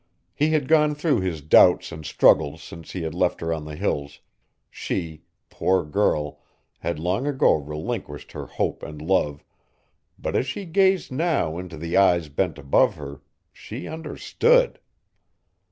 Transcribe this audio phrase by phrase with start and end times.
[0.33, 3.75] He had gone through his doubts and struggles since he had left her on the
[3.75, 4.19] Hills;
[4.71, 6.41] she, poor girl,
[6.79, 9.43] had long ago relinquished her hope and love,
[10.17, 13.21] but as she gazed now into the eyes bent above her
[13.53, 14.79] she understood!